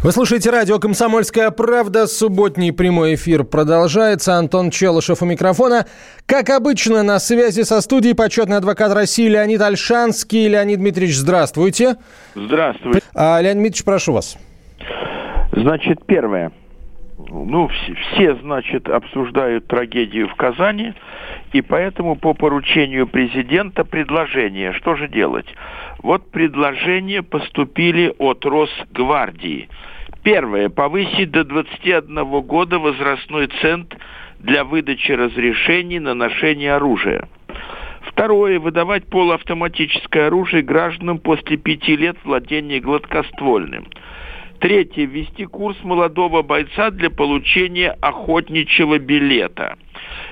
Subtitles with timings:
[0.00, 2.06] Вы слушаете радио «Комсомольская правда».
[2.06, 4.36] Субботний прямой эфир продолжается.
[4.36, 5.86] Антон Челышев у микрофона.
[6.24, 10.46] Как обычно, на связи со студией почетный адвокат России Леонид Альшанский.
[10.46, 11.96] Леонид Дмитриевич, здравствуйте.
[12.36, 13.00] Здравствуйте.
[13.12, 14.38] А, Леонид Дмитриевич, прошу вас.
[15.50, 16.52] Значит, первое.
[17.18, 20.94] Ну, все, все, значит, обсуждают трагедию в Казани,
[21.52, 24.72] и поэтому по поручению президента предложение.
[24.74, 25.46] Что же делать?
[26.04, 29.68] Вот предложения поступили от Росгвардии.
[30.22, 30.68] Первое.
[30.68, 33.96] Повысить до 21 года возрастной цент
[34.40, 37.28] для выдачи разрешений на ношение оружия.
[38.02, 38.58] Второе.
[38.58, 43.86] Выдавать полуавтоматическое оружие гражданам после пяти лет владения гладкоствольным.
[44.58, 45.06] Третье.
[45.06, 49.76] Ввести курс молодого бойца для получения охотничьего билета.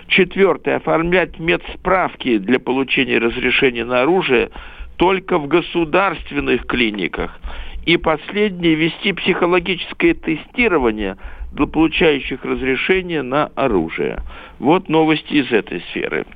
[0.08, 0.76] Четвертое.
[0.76, 4.50] Оформлять медсправки для получения разрешения на оружие
[4.96, 7.38] только в государственных клиниках.
[7.86, 11.16] И последнее, вести психологическое тестирование
[11.52, 14.18] для получающих разрешение на оружие.
[14.58, 16.26] Вот новости из этой сферы.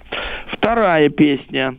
[0.52, 1.76] Вторая песня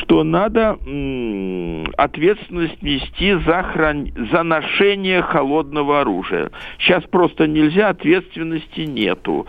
[0.00, 4.08] что надо м, ответственность нести за, хран...
[4.32, 6.50] за ношение холодного оружия.
[6.78, 9.46] Сейчас просто нельзя, ответственности нету.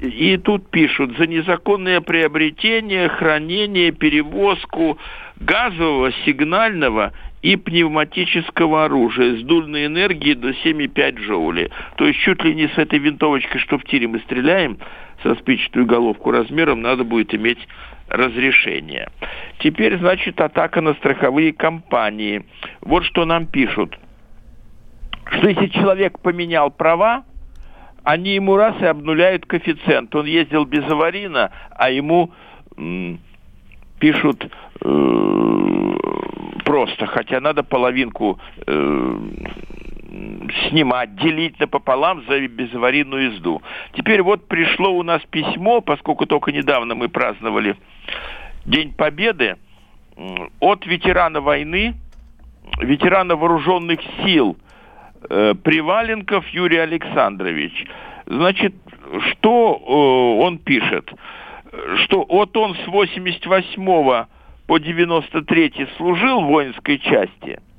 [0.00, 4.98] И тут пишут, за незаконное приобретение, хранение, перевозку
[5.40, 7.12] газового, сигнального
[7.46, 11.70] и пневматического оружия с дульной энергией до 7,5 джоулей.
[11.94, 14.78] То есть чуть ли не с этой винтовочкой, что в тире мы стреляем,
[15.22, 17.60] со спичатую головку размером, надо будет иметь
[18.08, 19.08] разрешение.
[19.60, 22.44] Теперь, значит, атака на страховые компании.
[22.80, 23.96] Вот что нам пишут.
[25.30, 27.24] Что если человек поменял права,
[28.02, 30.12] они ему раз и обнуляют коэффициент.
[30.16, 32.32] Он ездил без аварийно, а ему
[32.76, 33.20] м,
[33.98, 34.48] пишут
[34.80, 35.96] э,
[36.64, 39.18] просто, хотя надо половинку э,
[40.68, 43.62] снимать, делить напополам за безаварийную езду.
[43.92, 47.76] Теперь вот пришло у нас письмо, поскольку только недавно мы праздновали
[48.64, 49.56] День Победы,
[50.60, 51.94] от ветерана войны,
[52.80, 54.56] ветерана вооруженных сил
[55.28, 57.86] э, Приваленков Юрий Александрович.
[58.26, 58.74] Значит,
[59.30, 61.12] что э, он пишет?
[62.04, 64.26] Что вот он с 88
[64.66, 67.60] по 93 служил в воинской части–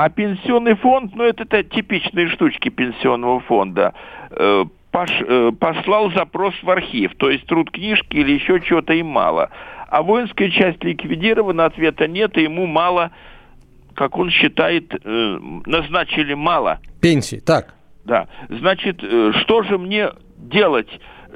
[0.00, 3.94] а пенсионный фонд, ну это, это типичные штучки пенсионного фонда,
[4.30, 9.08] э, пош, э, послал запрос в архив, то есть труд книжки или еще чего-то им
[9.08, 9.50] мало.
[9.88, 13.10] А воинская часть ликвидирована, ответа нет, и ему мало,
[13.94, 16.78] как он считает, э, назначили мало.
[17.00, 17.74] Пенсии, так.
[18.04, 18.28] Да.
[18.48, 20.90] Значит, э, что же мне делать?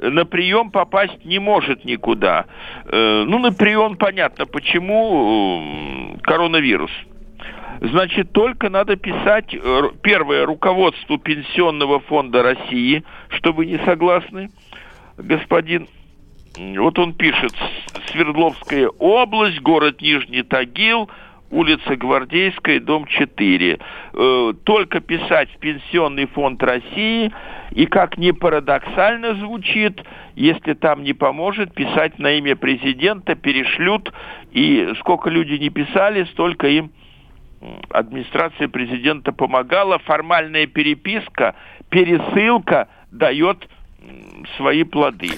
[0.09, 2.45] На прием попасть не может никуда.
[2.85, 6.91] Э, ну, на прием понятно, почему коронавирус.
[7.81, 14.49] Значит, только надо писать э, первое руководству Пенсионного фонда России, что вы не согласны,
[15.17, 15.87] господин.
[16.57, 17.51] Вот он пишет,
[18.11, 21.09] Свердловская область, город Нижний Тагил,
[21.49, 23.79] улица Гвардейская, дом 4.
[24.13, 27.31] Э, только писать в Пенсионный фонд России,
[27.73, 30.01] и как ни парадоксально звучит,
[30.35, 34.13] если там не поможет, писать на имя президента, перешлют,
[34.51, 36.91] и сколько люди не писали, столько им
[37.89, 41.55] администрация президента помогала, формальная переписка,
[41.89, 43.67] пересылка дает
[44.57, 45.31] свои плоды.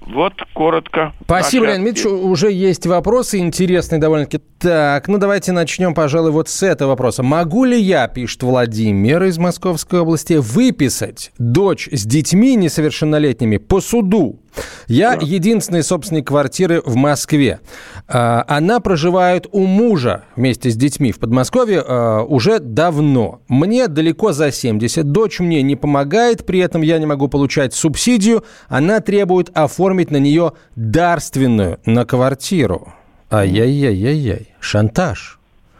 [0.00, 1.12] Вот коротко.
[1.24, 2.06] Спасибо, Леонид Ильич.
[2.06, 4.42] Уже есть вопросы интересные довольно-таки.
[4.58, 7.22] Так, ну давайте начнем, пожалуй, вот с этого вопроса.
[7.22, 14.40] Могу ли я, пишет Владимир из Московской области, выписать дочь с детьми несовершеннолетними по суду?
[14.86, 15.24] Я да.
[15.24, 17.60] единственный собственник квартиры в Москве.
[18.06, 23.40] А, она проживает у мужа вместе с детьми в Подмосковье а, уже давно.
[23.48, 25.10] Мне далеко за 70.
[25.10, 28.44] Дочь мне не помогает, при этом я не могу получать субсидию.
[28.68, 32.92] Она требует оформить на нее дарственную на квартиру.
[33.30, 34.54] Ай-яй-яй-яй-яй.
[34.60, 35.38] Шантаж.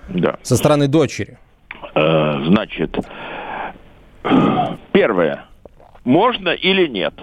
[0.08, 0.36] Да.
[0.42, 1.38] Со стороны дочери.
[1.94, 2.96] Э, значит,
[4.92, 5.44] первое.
[6.04, 7.14] Можно или нет?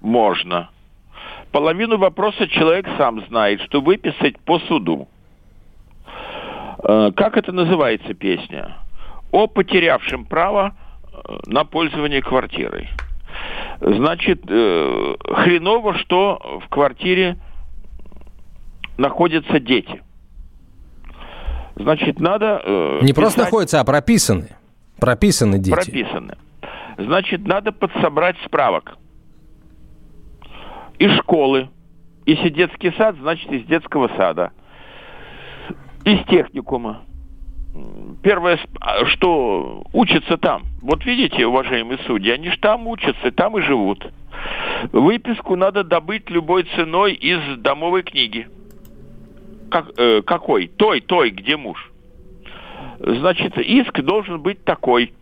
[0.00, 0.70] Можно.
[1.52, 5.08] Половину вопроса человек сам знает, что выписать по суду.
[6.82, 8.76] Э, как это называется песня?
[9.30, 10.74] О потерявшем право
[11.46, 12.88] на пользование квартирой.
[13.80, 17.36] Значит, э, хреново, что в квартире
[18.96, 20.02] находятся дети.
[21.76, 22.60] Значит, надо...
[22.64, 23.14] Э, Не писать...
[23.14, 24.48] просто находятся, а прописаны.
[24.98, 25.74] Прописаны дети.
[25.74, 26.34] Прописаны.
[26.98, 28.96] Значит, надо подсобрать справок.
[30.98, 31.68] Из школы.
[32.26, 34.52] Если детский сад, значит, из детского сада.
[36.04, 37.02] Из техникума.
[38.22, 40.64] Первое, а, что учатся там.
[40.82, 44.10] Вот видите, уважаемые судьи, они же там учатся, там и живут.
[44.92, 48.48] Выписку надо добыть любой ценой из домовой книги.
[49.70, 50.68] Как, э, какой?
[50.68, 51.92] Той, той, где муж.
[52.98, 55.12] Значит, иск должен быть такой,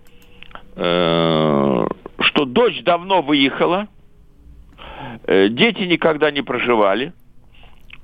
[0.77, 1.87] э,
[2.21, 3.89] что дочь давно выехала,
[5.27, 7.13] дети никогда не проживали,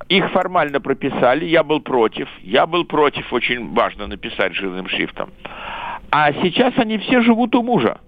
[0.08, 2.28] их формально прописали, я был против.
[2.42, 5.30] Я был против, очень важно написать жирным шрифтом.
[6.10, 8.00] А сейчас они все живут у мужа.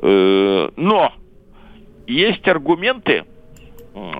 [0.00, 1.12] Э, но
[2.06, 3.24] есть аргументы,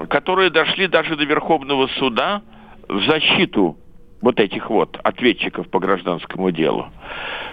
[0.08, 2.42] которые дошли даже до Верховного суда
[2.88, 3.76] в защиту
[4.20, 6.88] вот этих вот ответчиков по гражданскому делу,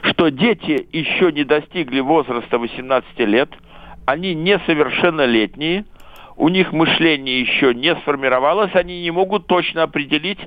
[0.02, 3.50] что дети еще не достигли возраста 18 лет,
[4.06, 5.86] они несовершеннолетние,
[6.38, 10.40] у них мышление еще не сформировалось, они не могут точно определить,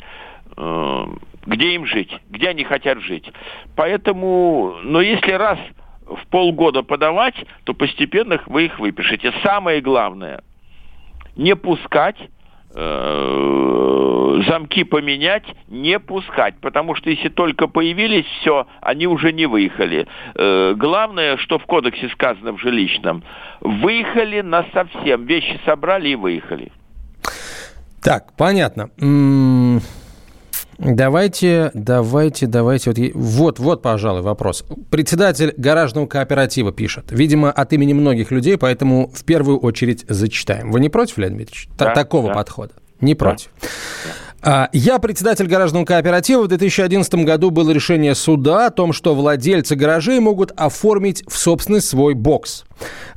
[0.56, 1.06] э,
[1.46, 3.30] где им жить, где они хотят жить.
[3.76, 5.58] Поэтому, но если раз
[6.06, 9.32] в полгода подавать, то постепенно вы их выпишете.
[9.42, 10.42] Самое главное,
[11.36, 12.16] не пускать
[14.46, 20.06] замки поменять, не пускать, потому что если только появились, все, они уже не выехали.
[20.34, 23.22] Э, главное, что в кодексе сказано в жилищном,
[23.60, 26.72] выехали на совсем, вещи собрали и выехали.
[28.02, 28.90] Так, понятно.
[30.78, 32.90] Давайте, давайте, давайте.
[32.90, 34.64] Вот, вот, вот, пожалуй, вопрос.
[34.90, 37.06] Председатель гаражного кооператива пишет.
[37.10, 40.70] Видимо, от имени многих людей, поэтому в первую очередь зачитаем.
[40.70, 42.34] Вы не против, Леонид Дмитриевич, да, такого да.
[42.34, 42.74] подхода?
[43.00, 43.50] Не против.
[43.60, 43.68] Да.
[44.40, 46.42] А, я председатель гаражного кооператива.
[46.42, 51.88] В 2011 году было решение суда о том, что владельцы гаражей могут оформить в собственность
[51.88, 52.64] свой бокс.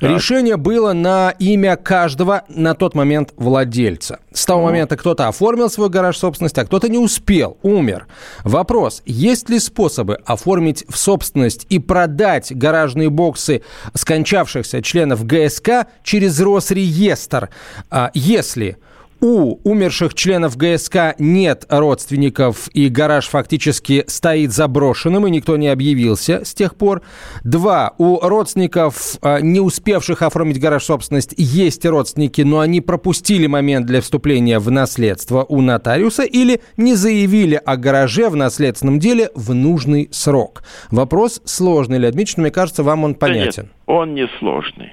[0.00, 0.10] Так.
[0.10, 4.18] Решение было на имя каждого на тот момент владельца.
[4.32, 8.08] С того момента кто-то оформил свой гараж в собственность, а кто-то не успел, умер.
[8.42, 13.62] Вопрос, есть ли способы оформить в собственность и продать гаражные боксы
[13.94, 17.50] скончавшихся членов ГСК через Росреестр?
[17.90, 18.78] А, если
[19.22, 26.44] у умерших членов ГСК нет родственников, и гараж фактически стоит заброшенным, и никто не объявился
[26.44, 27.02] с тех пор.
[27.44, 27.94] Два.
[27.98, 34.00] У родственников, а, не успевших оформить гараж собственность, есть родственники, но они пропустили момент для
[34.00, 40.08] вступления в наследство у нотариуса или не заявили о гараже в наследственном деле в нужный
[40.10, 40.64] срок.
[40.90, 43.62] Вопрос сложный, Илья Дмитриевич, но мне кажется, вам он понятен.
[43.64, 44.92] нет, он не сложный.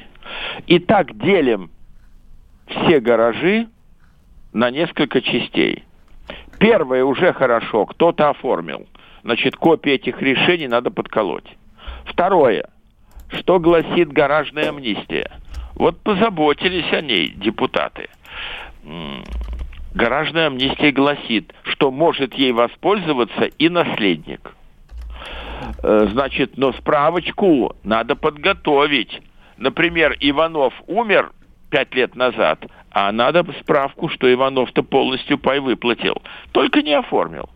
[0.67, 1.71] Итак, делим
[2.67, 3.67] все гаражи
[4.53, 5.83] на несколько частей.
[6.59, 8.87] Первое уже хорошо, кто-то оформил.
[9.23, 11.57] Значит, копии этих решений надо подколоть.
[12.05, 12.69] Второе.
[13.29, 15.31] Что гласит гаражная амнистия?
[15.75, 18.09] Вот позаботились о ней депутаты.
[19.93, 24.53] Гаражная амнистия гласит, что может ей воспользоваться и наследник.
[25.83, 29.21] Э, значит, но справочку надо подготовить.
[29.57, 31.31] Например, Иванов умер
[31.69, 36.21] пять лет назад, а надо справку, что Иванов-то полностью пай выплатил.
[36.51, 37.49] Только не оформил.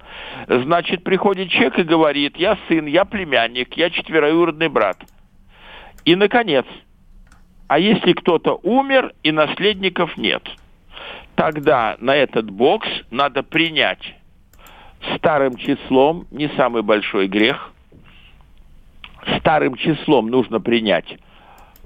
[0.47, 4.97] Значит, приходит человек и говорит, я сын, я племянник, я четвероюродный брат.
[6.05, 6.65] И, наконец,
[7.67, 10.43] а если кто-то умер и наследников нет,
[11.35, 14.15] тогда на этот бокс надо принять
[15.17, 17.71] старым числом, не самый большой грех,
[19.39, 21.17] старым числом нужно принять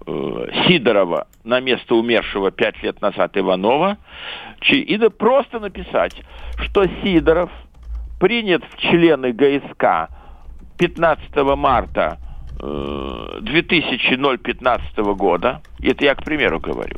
[0.07, 3.97] Сидорова на место умершего пять лет назад Иванова,
[4.69, 6.15] и да просто написать,
[6.57, 7.51] что Сидоров
[8.19, 10.09] принят в члены ГСК
[10.77, 12.19] 15 марта
[12.59, 16.95] 2015 э, года, это я к примеру говорю,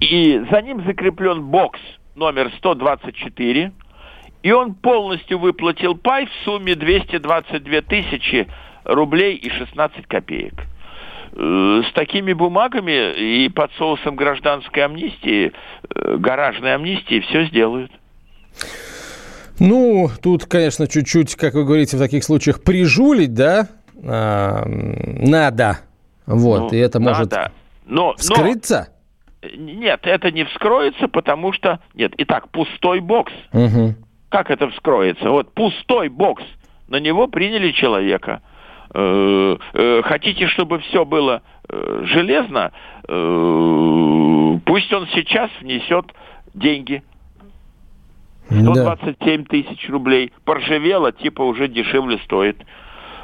[0.00, 1.78] и за ним закреплен бокс
[2.16, 3.72] номер 124,
[4.42, 8.48] и он полностью выплатил пай в сумме 222 тысячи
[8.84, 10.66] рублей и 16 копеек.
[11.34, 15.52] Э, с такими бумагами и под соусом гражданской амнистии,
[15.94, 17.90] э, гаражной амнистии все сделают.
[19.58, 23.68] Ну, тут, конечно, чуть-чуть, как вы говорите, в таких случаях прижулить, да,
[24.04, 25.78] а, надо.
[26.26, 27.32] Вот, ну, и это может.
[27.86, 28.88] Но, вскрыться?
[29.42, 31.80] Но, нет, это не вскроется, потому что...
[31.94, 33.32] Нет, итак, пустой бокс.
[33.52, 33.94] Угу.
[34.28, 35.30] Как это вскроется?
[35.30, 36.42] Вот пустой бокс.
[36.88, 38.42] На него приняли человека–
[38.92, 42.72] хотите, чтобы все было э, железно,
[43.08, 46.06] э, пусть он сейчас внесет
[46.54, 47.02] деньги.
[48.50, 50.32] 127 тысяч рублей.
[50.44, 52.58] Поржавело, типа уже дешевле стоит.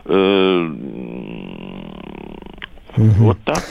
[0.07, 0.69] Э,
[2.97, 3.63] вот так.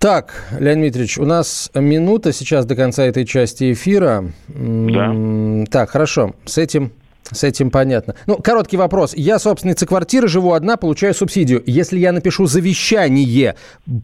[0.00, 4.24] Так, Леонид Дмитриевич, у нас минута сейчас до конца этой части эфира.
[4.48, 5.14] Да.
[5.70, 6.34] Так, хорошо.
[6.44, 6.92] С этим
[7.30, 8.14] с этим понятно.
[8.26, 9.14] Ну, короткий вопрос.
[9.16, 11.62] Я собственница квартиры, живу одна, получаю субсидию.
[11.66, 13.56] Если я напишу завещание,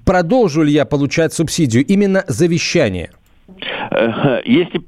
[0.04, 1.84] продолжу ли я получать субсидию?
[1.84, 3.10] Именно завещание.
[4.44, 4.80] Если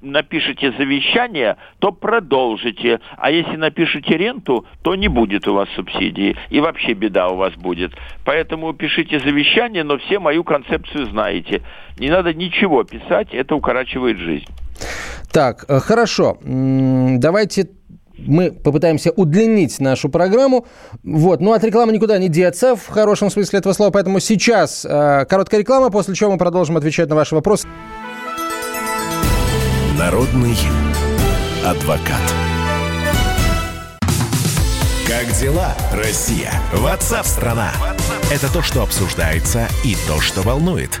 [0.00, 3.00] напишите завещание, то продолжите.
[3.18, 6.36] А если напишите ренту, то не будет у вас субсидии.
[6.50, 7.92] И вообще беда у вас будет.
[8.24, 11.62] Поэтому пишите завещание, но все мою концепцию знаете.
[11.98, 14.46] Не надо ничего писать, это укорачивает жизнь.
[15.32, 16.38] Так, э, хорошо.
[16.42, 17.68] Давайте
[18.18, 20.66] мы попытаемся удлинить нашу программу.
[21.02, 21.40] Вот.
[21.40, 23.90] Ну, от рекламы никуда не деться, в хорошем смысле этого слова.
[23.90, 27.68] Поэтому сейчас э, короткая реклама, после чего мы продолжим отвечать на ваши вопросы.
[29.98, 30.56] Народный
[31.64, 32.20] адвокат.
[35.06, 36.52] Как дела, Россия?
[36.72, 37.72] Ватсап-страна!
[38.32, 41.00] Это то, что обсуждается и то, что волнует.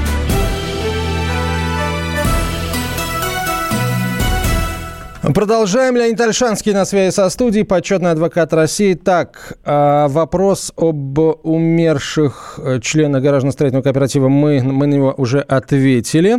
[5.21, 5.95] Продолжаем.
[5.95, 8.95] Леонид Альшанский на связи со студией, почетный адвокат России.
[8.95, 16.37] Так, а, вопрос об умерших э, членах гаражно-строительного кооператива мы, мы на него уже ответили.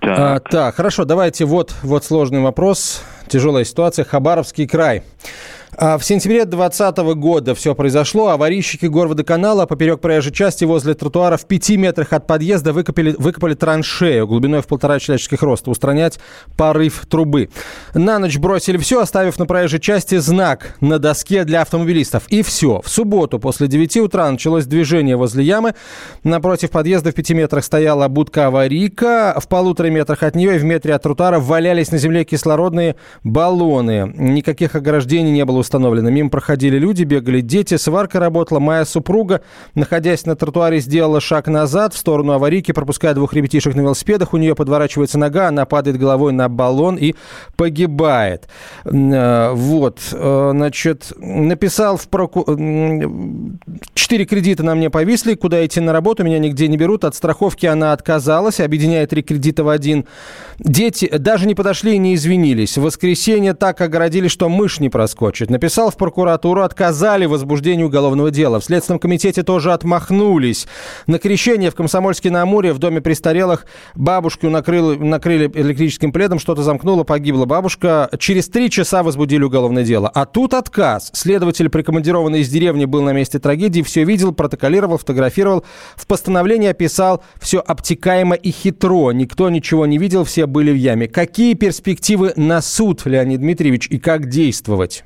[0.00, 0.18] Так.
[0.18, 3.02] А, так, хорошо, давайте вот, вот сложный вопрос.
[3.28, 4.06] Тяжелая ситуация.
[4.06, 5.02] Хабаровский край.
[5.78, 8.28] А в сентябре 2020 года все произошло.
[8.28, 14.26] Аварийщики горводоканала поперек проезжей части возле тротуара в пяти метрах от подъезда выкопали, выкопали траншею
[14.26, 15.70] глубиной в полтора человеческих роста.
[15.70, 16.18] Устранять
[16.56, 17.50] порыв трубы.
[17.92, 22.22] На ночь бросили все, оставив на проезжей части знак на доске для автомобилистов.
[22.28, 22.80] И все.
[22.80, 25.74] В субботу после 9 утра началось движение возле ямы.
[26.24, 29.38] Напротив подъезда в пяти метрах стояла будка аварийка.
[29.38, 34.10] В полутора метрах от нее и в метре от тротуара валялись на земле кислородные баллоны.
[34.16, 36.10] Никаких ограждений не было установлено.
[36.10, 38.60] Мимо проходили люди, бегали дети, сварка работала.
[38.60, 39.40] Моя супруга,
[39.74, 44.32] находясь на тротуаре, сделала шаг назад в сторону аварийки, пропуская двух ребятишек на велосипедах.
[44.32, 47.14] У нее подворачивается нога, она падает головой на баллон и
[47.56, 48.48] погибает.
[48.84, 52.44] Э, вот, э, значит, написал в проку...
[53.94, 57.04] Четыре кредита на мне повисли, куда идти на работу, меня нигде не берут.
[57.04, 60.06] От страховки она отказалась, объединяя три кредита в один.
[60.60, 62.78] Дети даже не подошли и не извинились.
[62.78, 65.50] В воскресенье так огородили, что мышь не проскочит.
[65.56, 68.60] Написал в прокуратуру, отказали в возбуждении уголовного дела.
[68.60, 70.66] В Следственном комитете тоже отмахнулись.
[71.06, 77.46] На крещение в Комсомольске-на-Амуре в доме престарелых бабушку накрыли, накрыли электрическим пледом, что-то замкнуло, погибла
[77.46, 78.10] бабушка.
[78.18, 80.10] Через три часа возбудили уголовное дело.
[80.10, 81.08] А тут отказ.
[81.14, 85.64] Следователь, прикомандированный из деревни, был на месте трагедии, все видел, протоколировал, фотографировал.
[85.96, 89.12] В постановлении описал все обтекаемо и хитро.
[89.12, 91.08] Никто ничего не видел, все были в яме.
[91.08, 95.02] Какие перспективы на суд, Леонид Дмитриевич, и как действовать?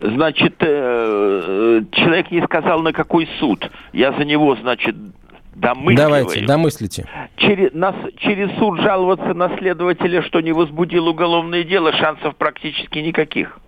[0.00, 3.70] Значит, э, человек не сказал, на какой суд.
[3.92, 4.96] Я за него, значит,
[5.54, 5.96] домысливаю.
[5.96, 7.06] Давайте, домыслите.
[7.36, 13.60] Через, нас, через суд жаловаться на следователя, что не возбудил уголовное дело, шансов практически никаких.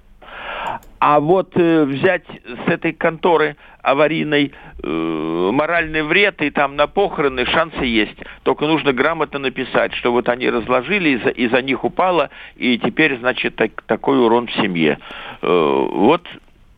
[0.99, 4.53] А вот э, взять с этой конторы аварийной
[4.83, 8.17] э, моральный вред и там на похороны шансы есть.
[8.45, 12.79] Только нужно грамотно написать, что вот они разложили, и за, и за них упало, и
[12.79, 14.99] теперь, значит, так, такой урон в семье.
[15.43, 16.27] Э, вот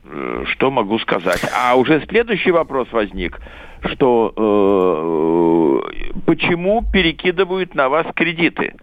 [0.05, 1.45] э, что могу сказать.
[1.55, 3.39] А уже следующий вопрос возник,
[3.85, 8.75] что э, почему перекидывают на вас кредиты?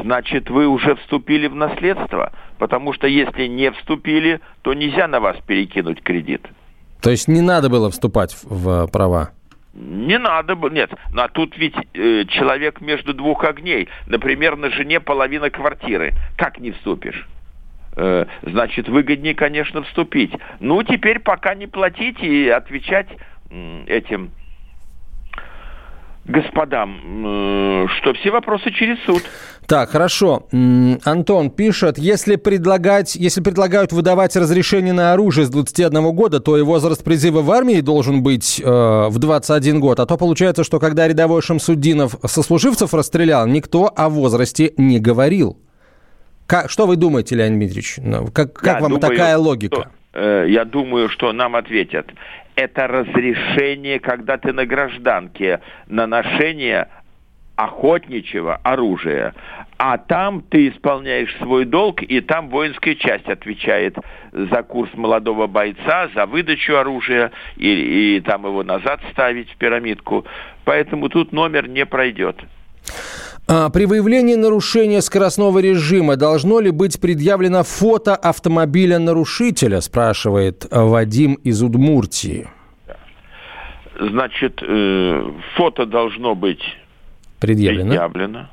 [0.00, 5.36] Значит, вы уже вступили в наследство, потому что если не вступили, то нельзя на вас
[5.46, 6.46] перекинуть кредит.
[7.00, 9.30] То есть не надо было вступать в права?
[9.74, 10.90] Не надо было, нет.
[11.16, 13.88] А тут ведь э, человек между двух огней.
[14.06, 16.12] Например, на жене половина квартиры.
[16.36, 17.26] Как не вступишь?
[17.96, 20.32] Э, значит, выгоднее, конечно, вступить.
[20.60, 23.08] Ну, теперь пока не платить и отвечать
[23.50, 24.30] э, этим
[26.24, 29.22] господам, э, что все вопросы через суд.
[29.66, 30.46] Так, хорошо.
[31.04, 36.62] Антон пишет, если, предлагать, если предлагают выдавать разрешение на оружие с 21 года, то и
[36.62, 40.00] возраст призыва в армии должен быть э, в 21 год.
[40.00, 45.58] А то получается, что когда рядовой Шамсудинов сослуживцев расстрелял, никто о возрасте не говорил.
[46.46, 47.94] Как, что вы думаете, Леонид Дмитриевич?
[47.98, 49.74] Ну, как, как вам думаю, такая логика?
[49.76, 52.06] Что, э, я думаю, что нам ответят.
[52.54, 56.88] Это разрешение, когда ты на гражданке, на ношение
[57.56, 59.34] охотничьего оружия.
[59.78, 63.96] А там ты исполняешь свой долг, и там воинская часть отвечает
[64.32, 70.24] за курс молодого бойца, за выдачу оружия, и, и там его назад ставить в пирамидку.
[70.64, 72.36] Поэтому тут номер не пройдет.
[73.48, 81.34] А при выявлении нарушения скоростного режима должно ли быть предъявлено фото автомобиля нарушителя, спрашивает Вадим
[81.34, 82.46] из Удмуртии.
[84.00, 86.62] Значит, э, фото должно быть
[87.40, 87.90] предъявлено.
[87.90, 88.46] предъявлено.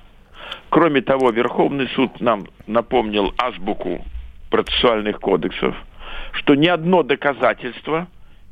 [0.69, 4.03] Кроме того, Верховный суд нам напомнил азбуку
[4.49, 5.75] процессуальных кодексов,
[6.33, 8.07] что ни одно доказательство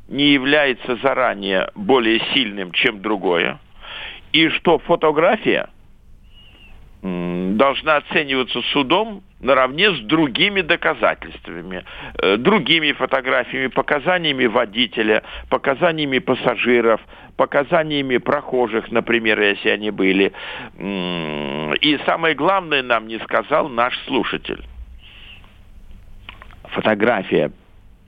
[0.08, 3.58] не является заранее более сильным, чем другое,
[4.32, 5.68] и что фотография
[7.02, 11.84] должна оцениваться судом наравне с другими доказательствами,
[12.20, 17.00] э, другими фотографиями, показаниями водителя, показаниями пассажиров,
[17.36, 20.32] показаниями прохожих, например, если они были.
[20.78, 24.64] И самое главное нам не сказал наш слушатель.
[26.64, 27.52] Фотография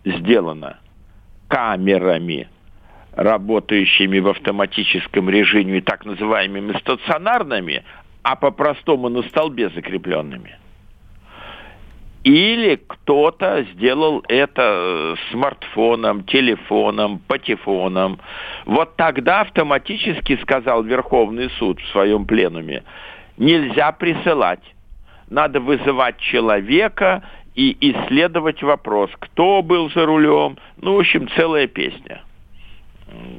[0.04, 0.80] сделана
[1.48, 2.48] камерами,
[3.12, 7.84] работающими в автоматическом режиме, так называемыми стационарными,
[8.22, 10.56] а по-простому на столбе закрепленными–
[12.22, 18.20] или кто-то сделал это э, смартфоном, телефоном, патефоном.
[18.66, 22.82] Вот тогда автоматически, сказал Верховный суд в своем пленуме,
[23.38, 24.60] нельзя присылать.
[25.30, 27.22] Надо вызывать человека
[27.54, 30.58] и исследовать вопрос, кто был за рулем.
[30.76, 32.22] Ну, в общем, целая песня.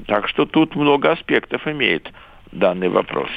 [0.08, 2.12] Так что тут много аспектов имеет
[2.52, 3.30] данный вопрос.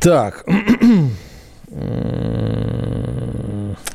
[0.00, 0.44] Так.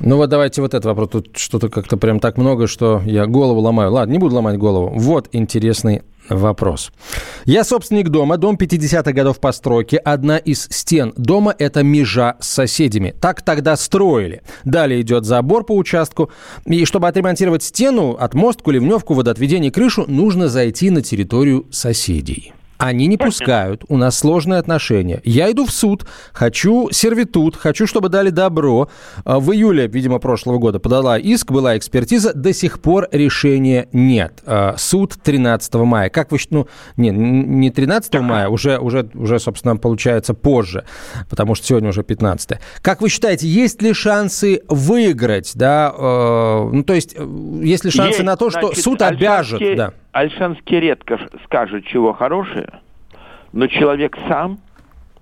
[0.01, 1.09] Ну вот давайте вот этот вопрос.
[1.09, 3.91] Тут что-то как-то прям так много, что я голову ломаю.
[3.91, 4.91] Ладно, не буду ломать голову.
[4.95, 6.91] Вот интересный вопрос.
[7.45, 9.95] Я собственник дома, дом 50-х годов постройки.
[9.95, 13.15] Одна из стен дома– это межа с соседями.
[13.19, 14.41] Так тогда строили.
[14.63, 16.29] Далее идет забор по участку.
[16.65, 22.53] И чтобы отремонтировать стену, отмостку, ливневку, водоотведение, крышу, нужно зайти на территорию соседей.
[22.77, 25.21] Они не пускают, у нас сложные отношения.
[25.23, 28.89] Я иду в суд, хочу сервитут, хочу, чтобы дали добро.
[29.23, 34.41] А, в июле, видимо, прошлого года подала иск, была экспертиза, до сих пор решения нет.
[34.45, 36.09] А, суд 13 мая.
[36.09, 40.85] Как вы, ну, не, не 13 мая, уже, уже, уже, собственно, получается позже,
[41.29, 42.59] потому что сегодня уже 15.
[42.81, 47.91] Как вы считаете, есть ли шансы выиграть, да, э, ну, то есть, э, есть ли
[47.91, 49.93] шансы есть, на то, что значит, суд обяжет, да?
[50.15, 52.79] Альшанский редко скажет, чего хорошее,
[53.51, 54.59] но человек сам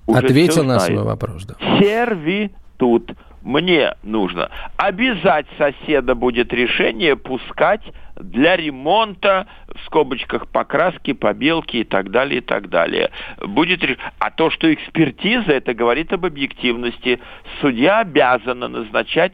[0.05, 1.55] уже Ответил на свой вопрос, да.
[1.79, 3.11] Сервитут.
[3.41, 4.51] Мне нужно.
[4.77, 7.81] Обязать соседа будет решение пускать
[8.15, 13.09] для ремонта, в скобочках покраски, побелки и так далее, и так далее.
[13.41, 13.81] Будет...
[14.19, 17.19] А то, что экспертиза, это говорит об объективности.
[17.61, 19.33] Судья обязана назначать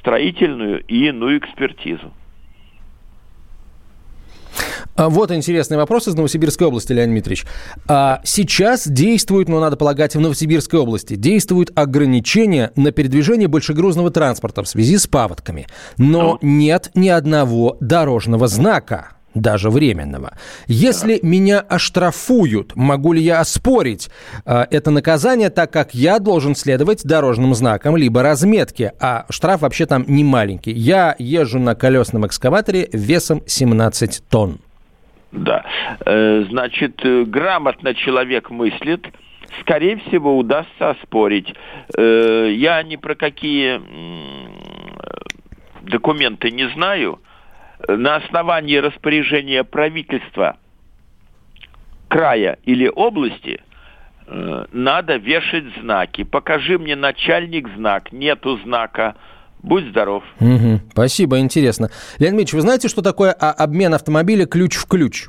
[0.00, 2.10] строительную и иную экспертизу.
[4.94, 7.46] А, вот интересный вопрос из Новосибирской области, Леонид Дмитриевич.
[7.88, 14.62] А, сейчас действует, ну, надо полагать, в Новосибирской области, действуют ограничения на передвижение большегрузного транспорта
[14.62, 15.66] в связи с паводками.
[15.98, 16.48] Но ну.
[16.48, 20.32] нет ни одного дорожного знака даже временного.
[20.66, 21.28] Если да.
[21.28, 24.10] меня оштрафуют, могу ли я оспорить
[24.44, 29.86] э, это наказание, так как я должен следовать дорожным знакам либо разметке, а штраф вообще
[29.86, 30.72] там не маленький.
[30.72, 34.58] Я езжу на колесном экскаваторе весом 17 тонн.
[35.32, 35.64] Да.
[36.04, 39.06] Э, значит, э, грамотно человек мыслит,
[39.60, 41.54] скорее всего, удастся оспорить.
[41.96, 43.80] Я ни про какие
[45.82, 47.20] документы не знаю.
[47.88, 50.56] На основании распоряжения правительства
[52.08, 53.62] края или области
[54.26, 56.24] надо вешать знаки.
[56.24, 59.14] Покажи мне начальник знак, нету знака,
[59.62, 60.22] Будь здоров.
[60.38, 60.80] Угу.
[60.92, 61.90] Спасибо, интересно.
[62.18, 65.28] Леонид Ильич, вы знаете, что такое а, обмен автомобиля ключ в ключ?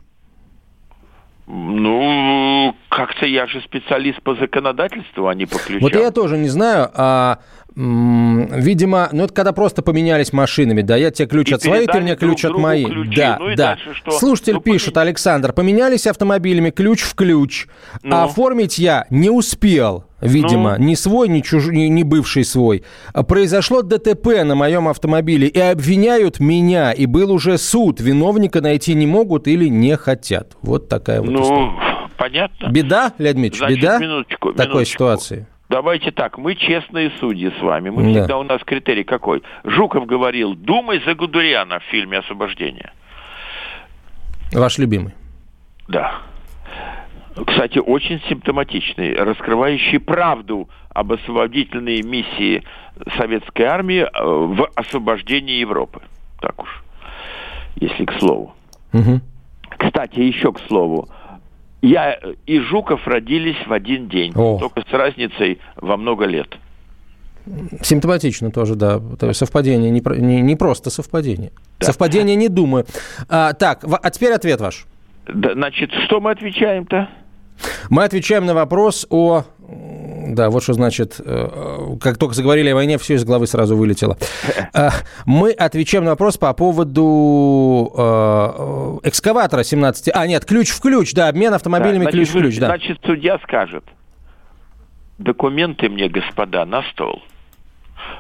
[1.48, 5.82] Ну, как-то я же специалист по законодательству, а не по ключам.
[5.82, 6.92] Вот я тоже не знаю.
[6.94, 7.40] А
[7.78, 12.02] видимо, ну это когда просто поменялись машинами, да, я тебе ключ и от своей, ты
[12.02, 12.86] мне ключ от моей.
[12.86, 13.16] Ключи.
[13.16, 13.78] Да, ну да.
[13.94, 14.12] Что?
[14.12, 15.10] Слушатель ну, пишет, поменя...
[15.10, 17.68] Александр, поменялись автомобилями ключ в ключ,
[18.02, 18.16] ну.
[18.16, 20.06] а оформить я не успел.
[20.20, 20.86] Видимо, ну.
[20.86, 21.68] не свой, не, чуж...
[21.68, 22.84] не бывший свой.
[23.28, 26.92] Произошло ДТП на моем автомобиле и обвиняют меня.
[26.92, 28.02] И был уже суд.
[28.02, 30.58] Виновника найти не могут или не хотят.
[30.64, 32.10] Вот такая вот ну, история.
[32.18, 32.68] понятно.
[32.72, 34.94] Беда, Леонид Ильич, Значит, беда минуточку, такой минуточку.
[34.94, 35.48] ситуации?
[35.70, 37.90] Давайте так, мы честные судьи с вами.
[37.90, 38.10] Мы да.
[38.10, 39.44] всегда у нас критерий какой?
[39.66, 42.92] Жуков говорил, думай за Гудуриана в фильме «Освобождение».
[44.54, 45.14] Ваш любимый.
[45.90, 46.22] Да.
[47.46, 52.64] Кстати, очень симптоматичный, раскрывающий правду об освободительной миссии
[53.18, 56.02] советской армии э, в освобождении Европы.
[56.40, 56.84] Так уж,
[57.76, 58.56] если к слову.
[58.94, 59.22] Угу.
[59.78, 61.10] Кстати, еще к слову
[61.88, 64.58] я и Жуков родились в один день, О.
[64.60, 66.58] только с разницей во много лет.
[67.82, 69.02] Симптоматично тоже, да.
[69.32, 71.52] Совпадение, не, не, не просто совпадение.
[71.80, 71.88] Да.
[71.88, 72.86] Совпадение не думаю.
[73.30, 74.86] А, так, а теперь ответ ваш.
[75.28, 77.10] Да, значит, что мы отвечаем-то?
[77.90, 79.46] Мы отвечаем на вопрос о
[80.30, 84.18] да, вот что значит, э, как только заговорили о войне, все из головы сразу вылетело.
[84.74, 84.90] Э,
[85.26, 90.10] мы отвечаем на вопрос по поводу э, экскаватора 17...
[90.14, 92.68] А, нет, ключ в ключ, да, обмен автомобилями да, ключ в ключ, да.
[92.68, 93.84] Значит, судья скажет,
[95.18, 97.24] документы мне, господа, на стол.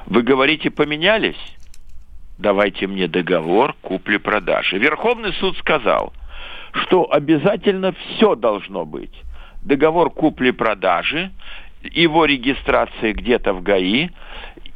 [0.08, 1.38] Вы говорите, поменялись?
[2.38, 4.78] Давайте мне договор купли-продажи.
[4.78, 6.14] Верховный суд сказал,
[6.72, 9.14] что обязательно все должно быть.
[9.68, 11.32] Договор купли-продажи,
[11.84, 14.10] его регистрация где-то в ГАИ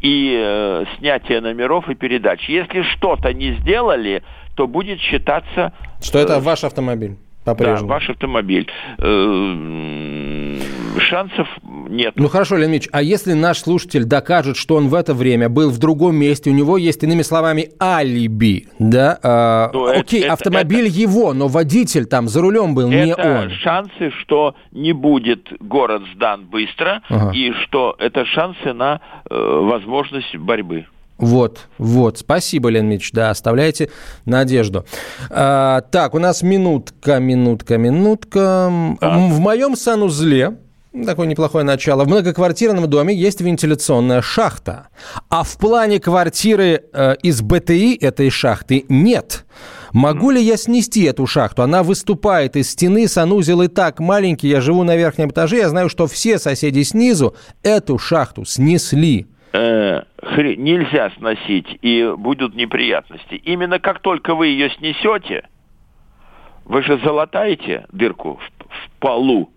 [0.01, 2.49] и э, снятие номеров и передач.
[2.49, 4.21] Если что-то не сделали,
[4.55, 5.71] то будет считаться...
[6.01, 7.15] Что это э, ваш автомобиль?
[7.43, 7.87] по-прежнему.
[7.87, 8.67] Да, ваш автомобиль.
[8.97, 10.40] Э,
[10.99, 12.13] шансов нет.
[12.15, 15.69] Ну хорошо, Леонид Ильич, а если наш слушатель докажет, что он в это время был
[15.69, 19.19] в другом месте, у него есть, иными словами, алиби, да?
[19.23, 23.51] А, ну, окей, это, автомобиль это, его, но водитель там за рулем был не он.
[23.51, 27.31] шансы, что не будет город сдан быстро, ага.
[27.33, 30.85] и что это шансы на э, возможность борьбы.
[31.21, 32.17] Вот, вот.
[32.17, 33.11] Спасибо, Лен Мич.
[33.11, 33.91] Да, оставляйте
[34.25, 34.85] надежду.
[35.29, 38.71] А, так, у нас минутка, минутка, минутка.
[38.99, 39.17] А.
[39.29, 40.57] В моем санузле
[41.05, 42.03] Такое неплохое начало.
[42.03, 44.89] В многоквартирном доме есть вентиляционная шахта.
[45.29, 49.45] А в плане квартиры э, из БТИ этой шахты нет.
[49.93, 51.63] Могу ли я снести эту шахту?
[51.63, 54.49] Она выступает из стены, санузел и так маленький.
[54.49, 55.57] Я живу на верхнем этаже.
[55.57, 60.01] Я знаю, что все соседи снизу эту шахту снесли э,
[60.57, 63.35] нельзя сносить, и будут неприятности.
[63.35, 65.47] Именно как только вы ее снесете,
[66.65, 69.49] вы же залатаете дырку в, в полу,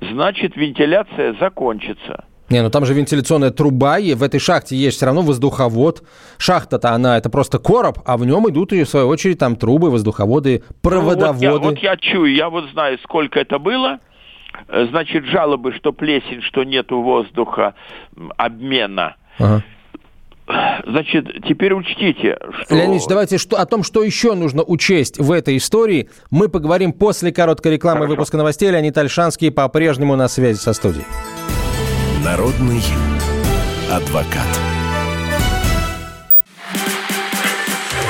[0.00, 2.24] значит вентиляция закончится.
[2.48, 6.02] Не, ну там же вентиляционная труба, и в этой шахте есть все равно воздуховод.
[6.38, 9.88] Шахта-то она, это просто короб, а в нем идут, и, в свою очередь, там трубы,
[9.90, 11.46] воздуховоды, проводоводы.
[11.46, 14.00] Ну, вот, я, вот я чую, я вот знаю, сколько это было,
[14.68, 17.74] Э, значит, жалобы, что плесень, что нету воздуха,
[18.36, 19.16] обмена.
[19.38, 19.62] Ага.
[20.86, 22.74] Значит, теперь учтите, что...
[22.74, 27.32] Леонид давайте что, о том, что еще нужно учесть в этой истории, мы поговорим после
[27.32, 28.12] короткой рекламы Хорошо.
[28.12, 28.70] выпуска новостей.
[28.70, 31.04] Леонид Альшанский по-прежнему на связи со студией.
[32.24, 32.80] Народный
[33.90, 34.46] адвокат.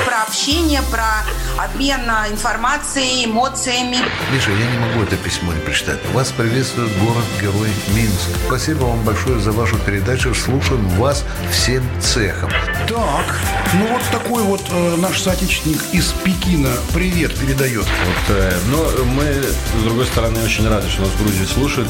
[0.05, 3.97] Про общение, про обмен информацией, эмоциями.
[4.33, 5.99] Миша, я не могу это письмо не прочитать.
[6.13, 8.29] Вас приветствует город-герой Минск.
[8.47, 10.33] Спасибо вам большое за вашу передачу.
[10.33, 12.49] Слушаем вас всем цехом.
[12.87, 13.39] Так,
[13.73, 17.85] ну вот такой вот э, наш соотечественник из Пекина привет передает.
[17.85, 21.89] Вот, э, но мы, с другой стороны, очень рады, что нас в Грузии слушают.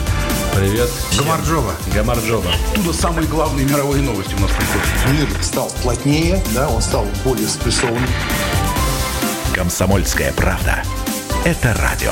[0.56, 0.90] Привет.
[1.18, 1.74] Гамарджоба.
[1.94, 2.52] Гамарджоба.
[2.72, 4.88] Оттуда самые главные мировые новости у нас приходят.
[5.12, 8.10] Мир стал плотнее, да, он стал более спрессованным.
[9.62, 10.82] «Комсомольская правда».
[11.46, 12.12] Это радио.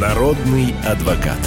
[0.00, 1.38] Народный адвокат.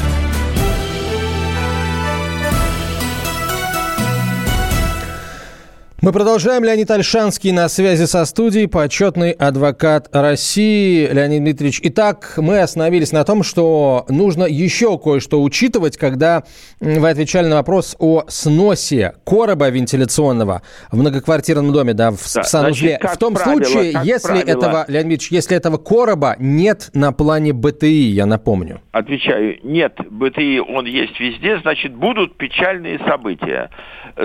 [6.02, 6.64] Мы продолжаем.
[6.64, 11.06] Леонид Альшанский на связи со студией, почетный адвокат России.
[11.12, 16.44] Леонид Дмитриевич, итак, мы остановились на том, что нужно еще кое-что учитывать, когда
[16.80, 22.98] вы отвечали на вопрос о сносе короба вентиляционного в многоквартирном доме, да, в, да, санузле.
[23.02, 27.12] Значит, в том правило, случае, если правило, этого, Леонид Дмитриевич, если этого короба нет на
[27.12, 28.80] плане БТИ, я напомню.
[28.94, 33.70] Отвечаю, нет, БТИ он есть везде, значит, будут печальные события.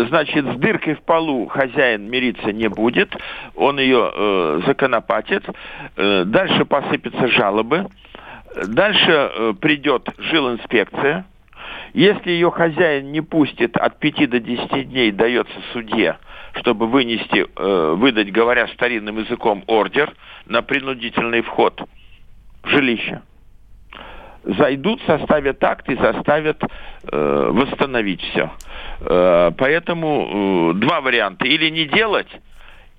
[0.08, 3.14] Значит, с дыркой в полу хозяин мириться не будет,
[3.54, 5.44] он ее э, законопатит,
[5.96, 7.86] э, дальше посыпятся жалобы,
[8.68, 11.24] дальше э, придет жилинспекция,
[11.92, 16.18] если ее хозяин не пустит, от 5 до 10 дней дается судье,
[16.56, 20.12] чтобы вынести, э, выдать, говоря старинным языком, ордер
[20.46, 21.80] на принудительный вход
[22.62, 23.22] в жилище.
[24.44, 28.50] Зайдут, составят акт и заставят э, восстановить все.
[29.00, 31.46] Э, поэтому э, два варианта.
[31.46, 32.28] Или не делать,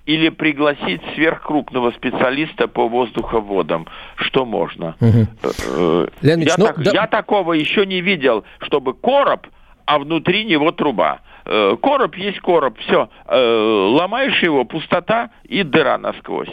[0.05, 3.87] или пригласить сверхкрупного специалиста по воздуховодам.
[4.15, 4.95] Что можно?
[5.01, 6.07] Угу.
[6.21, 6.91] Леонид, я, ну, так, да...
[6.91, 9.47] я такого еще не видел, чтобы короб,
[9.85, 11.21] а внутри него труба.
[11.45, 13.09] Э, короб есть короб, все.
[13.27, 16.49] Э, ломаешь его, пустота и дыра насквозь.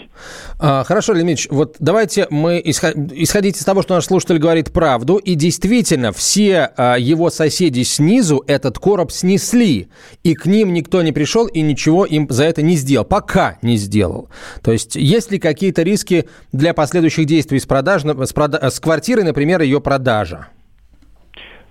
[0.60, 5.34] А, хорошо, Леонид вот давайте мы исходить из того, что наш слушатель говорит правду, и
[5.34, 9.88] действительно все а, его соседи снизу этот короб снесли,
[10.22, 13.76] и к ним никто не пришел и ничего им за это не сделал, пока не
[13.76, 14.28] сделал.
[14.62, 19.24] То есть есть ли какие-то риски для последующих действий с, продаж, с, прода, с квартирой,
[19.24, 20.48] например, ее продажа?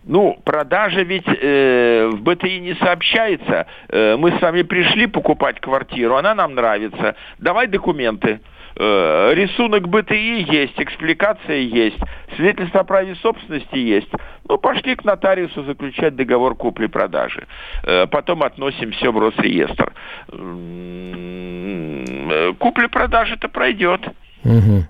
[0.03, 3.67] Ну, продажа ведь э, в БТИ не сообщается.
[3.89, 7.15] Э, мы с вами пришли покупать квартиру, она нам нравится.
[7.37, 8.39] Давай документы.
[8.77, 11.99] Э, рисунок БТИ есть, экспликация есть,
[12.35, 14.09] свидетельство о праве собственности есть.
[14.49, 17.45] Ну, пошли к нотариусу заключать договор купли-продажи.
[17.83, 19.93] Э, потом относим все в Росреестр.
[20.31, 24.01] Э, купли-продажи-то пройдет.
[24.43, 24.85] Угу.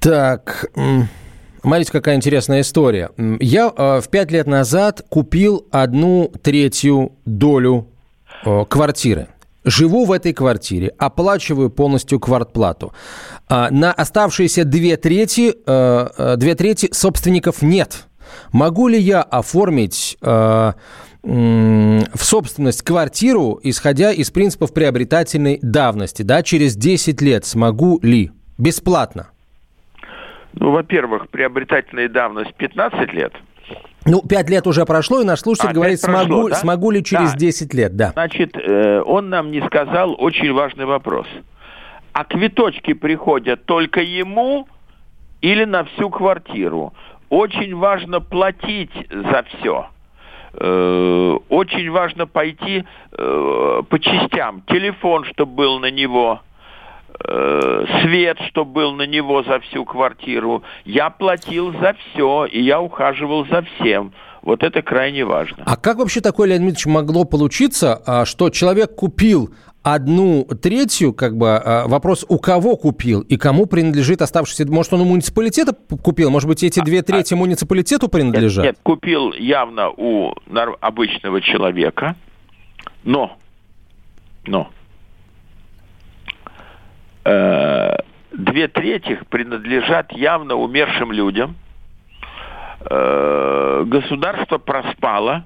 [0.00, 0.66] Так...
[1.60, 3.10] Смотрите, какая интересная история.
[3.40, 7.88] Я э, в пять лет назад купил одну третью долю
[8.44, 9.28] э, квартиры.
[9.64, 12.92] Живу в этой квартире, оплачиваю полностью квартплату.
[13.48, 18.06] А на оставшиеся две трети, э, э две трети собственников нет.
[18.52, 20.72] Могу ли я оформить э,
[21.22, 28.30] в собственность квартиру, исходя из принципов приобретательной давности, да, через 10 лет смогу ли?
[28.56, 29.28] Бесплатно.
[30.60, 33.32] Ну, во-первых, приобретательная давность 15 лет.
[34.06, 36.54] Ну, 5 лет уже прошло, и наш слушатель а, говорит, прошло, смогу, да?
[36.56, 37.38] смогу ли через да.
[37.38, 38.10] 10 лет, да.
[38.12, 41.26] Значит, э, он нам не сказал очень важный вопрос.
[42.12, 44.66] А квиточки приходят только ему
[45.42, 46.94] или на всю квартиру?
[47.28, 49.88] Очень важно платить за все.
[50.54, 54.62] Э, очень важно пойти э, по частям.
[54.68, 56.40] Телефон, чтобы был на него
[57.20, 60.62] свет, что был на него за всю квартиру.
[60.84, 64.12] Я платил за все, и я ухаживал за всем.
[64.42, 65.62] Вот это крайне важно.
[65.66, 69.50] А как вообще такое, Леонид Ильич, могло получиться, а, что человек купил
[69.82, 74.66] одну третью, как бы а, вопрос, у кого купил и кому принадлежит оставшийся?
[74.66, 76.30] Может, он у муниципалитета купил?
[76.30, 78.64] Может быть, эти две а, трети муниципалитету принадлежат?
[78.64, 80.34] Нет, нет, купил явно у
[80.80, 82.16] обычного человека,
[83.04, 83.36] но,
[84.46, 84.77] но Э,
[88.32, 91.56] две трети принадлежат явно умершим людям.
[92.88, 95.44] Э, государство проспало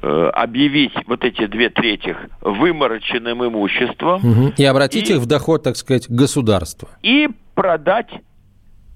[0.00, 4.24] э, объявить вот эти две трети вымороченным имуществом.
[4.24, 4.54] Угу.
[4.56, 6.88] И обратить и, их в доход, так сказать, государства.
[7.02, 8.10] И продать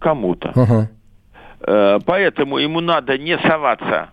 [0.00, 0.52] кому-то.
[0.54, 0.88] Угу.
[2.04, 4.10] Поэтому ему надо не соваться.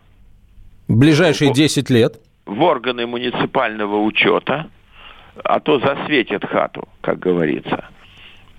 [0.88, 2.22] В ближайшие в, 10 лет.
[2.46, 4.68] В органы муниципального учета
[5.44, 7.86] а то засветит хату, как говорится.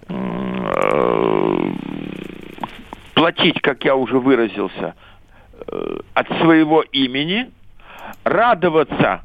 [0.08, 1.72] Э,
[3.14, 4.94] платить, как я уже выразился,
[5.66, 7.50] э, от своего имени,
[8.24, 9.22] радоваться,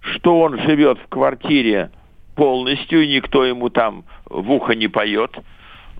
[0.00, 1.90] что он живет в квартире
[2.34, 5.36] полностью, и никто ему там в ухо не поет,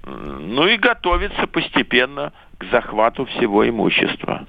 [0.06, 4.46] ну и готовиться постепенно к захвату всего имущества.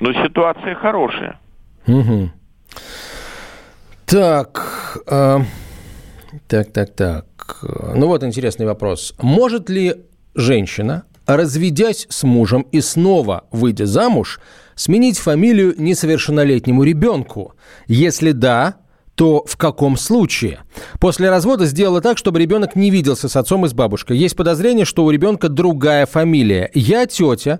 [0.00, 1.38] Но ситуация хорошая.
[1.86, 2.30] Угу.
[4.06, 5.38] Так, э,
[6.46, 7.64] так, так, так.
[7.94, 9.14] Ну вот интересный вопрос.
[9.18, 9.96] Может ли
[10.34, 14.40] женщина, разведясь с мужем и снова выйдя замуж,
[14.74, 17.54] сменить фамилию несовершеннолетнему ребенку?
[17.86, 18.76] Если да,
[19.18, 20.60] то в каком случае?
[21.00, 24.16] После развода сделала так, чтобы ребенок не виделся с отцом и с бабушкой.
[24.16, 26.70] Есть подозрение, что у ребенка другая фамилия.
[26.72, 27.58] Я тетя,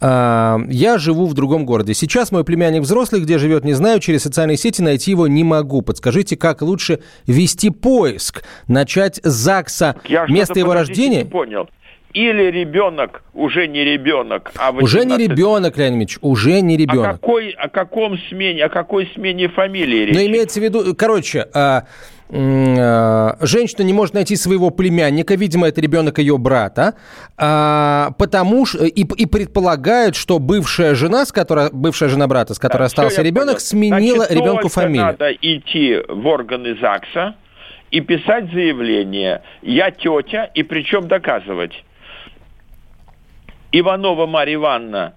[0.00, 1.94] э, я живу в другом городе.
[1.94, 5.82] Сейчас мой племянник взрослый, где живет, не знаю, через социальные сети найти его не могу.
[5.82, 8.44] Подскажите, как лучше вести поиск?
[8.68, 11.24] Начать с ЗАГСа, я место его рождения?
[11.24, 11.68] Не понял
[12.12, 14.82] или ребенок уже не ребенок, а 18...
[14.82, 17.06] Уже не ребенок, Леонид уже не ребенок.
[17.06, 20.14] О какой, о каком смене, о какой смене фамилии речь?
[20.14, 21.84] Ну, имеется в виду, короче, а,
[22.28, 26.94] э, женщина не может найти своего племянника, видимо, это ребенок ее брата,
[27.36, 32.58] а, потому что и, и предполагает, что бывшая жена, с которой бывшая жена брата, с
[32.58, 33.60] которой Да, остался ребенок, понял.
[33.60, 35.06] сменила Значит, ребенку фамилию.
[35.06, 37.34] надо идти в органы ЗАГСа
[37.90, 39.42] и писать заявление.
[39.62, 41.72] Я тетя, и причем доказывать.
[43.72, 45.14] Иванова Марья Ивановна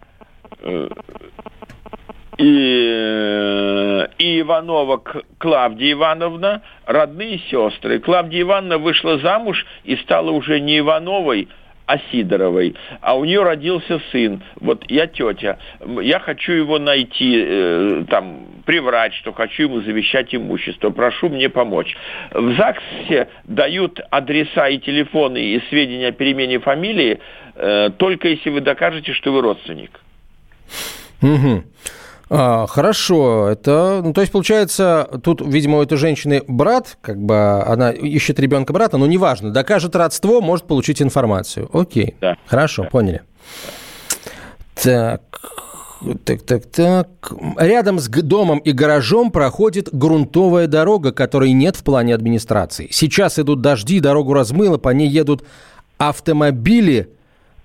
[0.60, 0.90] э,
[2.38, 5.02] и, э, и Иванова
[5.38, 8.00] Клавдия Ивановна родные сестры.
[8.00, 11.48] Клавдия Ивановна вышла замуж и стала уже не Ивановой,
[11.86, 12.76] а Сидоровой.
[13.02, 14.42] А у нее родился сын.
[14.56, 15.58] Вот я тетя.
[16.02, 20.90] Я хочу его найти, э, там, приврать, что хочу ему завещать имущество.
[20.90, 21.96] Прошу мне помочь.
[22.32, 27.20] В ЗАГСе дают адреса и телефоны и сведения о перемене фамилии
[27.56, 30.00] э, только если вы докажете, что вы родственник.
[31.22, 31.66] Мгм.
[32.30, 37.62] А, хорошо, это, ну, то есть получается, тут, видимо, у этой женщины брат, как бы
[37.64, 41.70] она ищет ребенка брата, но неважно, докажет родство, может получить информацию.
[41.74, 42.38] Окей, Да.
[42.48, 43.22] хорошо, поняли.
[44.82, 45.22] Так,
[46.26, 47.08] так, так, так.
[47.58, 52.88] Рядом с домом и гаражом проходит грунтовая дорога, которой нет в плане администрации.
[52.92, 55.44] Сейчас идут дожди, дорогу размыло, по ней едут
[55.98, 57.10] автомобили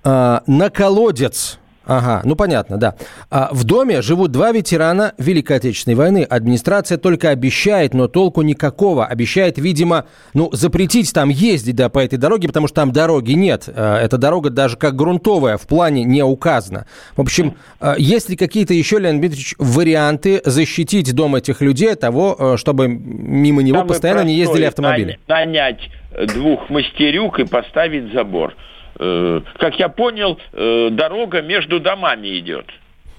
[0.05, 1.59] а, на колодец.
[1.89, 2.95] Ага, ну понятно, да.
[3.31, 6.23] А, в доме живут два ветерана Великой Отечественной войны.
[6.23, 9.07] Администрация только обещает, но толку никакого.
[9.07, 13.69] Обещает, видимо, ну, запретить там ездить, да, по этой дороге, потому что там дороги нет.
[13.75, 16.87] А, эта дорога даже как грунтовая в плане не указана.
[17.17, 22.01] В общем, а, есть ли какие-то еще, Леонид Дмитриевич, варианты защитить дом этих людей от
[22.01, 25.19] того, э, чтобы мимо него Самое постоянно не ездили автомобили?
[25.27, 25.81] Нанять
[26.13, 28.55] э, двух мастерюк и поставить забор.
[28.99, 32.67] Э, Как я понял, э, дорога между домами идет.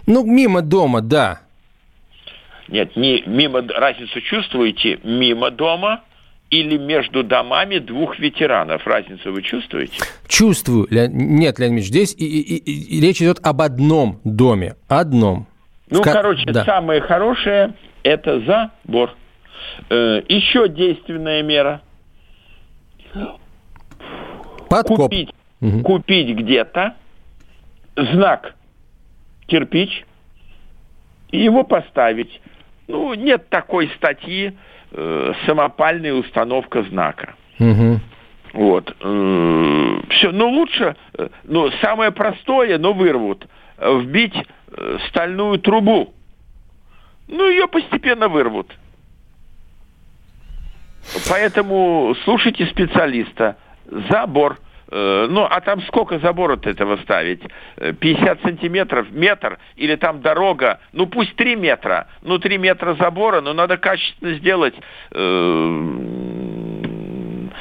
[0.05, 1.39] Ну, мимо дома, да.
[2.67, 4.99] Нет, не мимо, разницу чувствуете?
[5.03, 6.01] Мимо дома
[6.49, 8.85] или между домами двух ветеранов?
[8.85, 9.93] Разницу вы чувствуете?
[10.27, 10.87] Чувствую.
[10.89, 14.75] Ле- Нет, Леонид Ильич, здесь и, и- и- и речь идет об одном доме.
[14.87, 15.47] Одном.
[15.89, 16.65] Ну, ка- короче, да.
[16.65, 19.15] самое хорошее– это забор.
[19.89, 21.81] Э, Еще действенная мера.
[24.69, 24.97] Подкоп.
[25.09, 25.29] Купить,
[25.83, 26.95] купить где-то
[27.95, 28.55] знак
[29.47, 30.05] кирпич
[31.31, 32.41] и его поставить.
[32.87, 34.57] Ну, нет такой статьи
[34.91, 37.35] э, самопальная установка знака.
[37.59, 37.99] Мгм.
[38.53, 38.89] Вот.
[38.97, 43.45] Все, ну лучше, э, ну самое простое, но вырвут.
[43.77, 44.35] э, Вбить
[44.71, 46.13] э, стальную трубу.
[47.27, 48.75] Ну, ее постепенно вырвут.
[51.29, 53.55] Поэтому слушайте специалиста.
[54.09, 54.57] Забор.
[54.91, 57.41] Э, Ну, а там сколько забора-то этого ставить?
[57.77, 62.07] Э, 50 сантиметров, метр, или там дорога, ну пусть 3 метра.
[62.21, 64.75] Ну, 3 метра забора, но надо качественно сделать.
[65.11, 65.85] Э,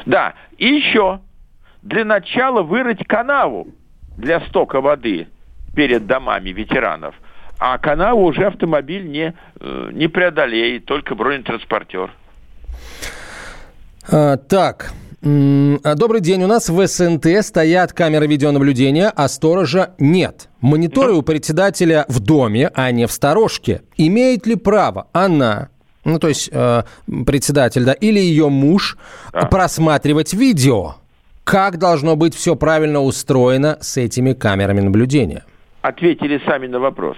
[0.07, 1.21] Да, и еще.
[1.83, 3.69] Для начала вырыть канаву
[4.17, 5.29] для стока воды
[5.77, 7.15] перед домами ветеранов.
[7.61, 12.11] А канаву уже автомобиль не, э, не преодолеет, только бронетранспортер.
[14.11, 14.93] А, так.
[15.21, 16.45] Добрый день.
[16.45, 20.49] У нас в СНТ стоят камеры видеонаблюдения, а сторожа нет.
[20.61, 23.83] Мониторы у председателя в доме, а не в сторожке.
[23.97, 25.71] Имеет ли право она,
[26.05, 26.83] ну то есть э,
[27.27, 28.97] председатель, да, или ее муж
[29.51, 30.95] просматривать видео?
[31.43, 35.45] Как должно быть все правильно устроено с этими камерами наблюдения?
[35.83, 37.17] Ответили сами на вопрос.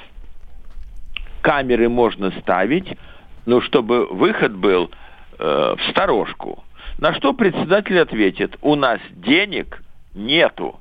[1.43, 2.97] Камеры можно ставить,
[3.45, 4.91] но чтобы выход был
[5.39, 6.65] э, в сторожку.
[7.01, 9.83] На что председатель ответит, у нас денег
[10.15, 10.79] нету.